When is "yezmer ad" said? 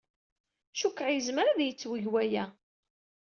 1.11-1.59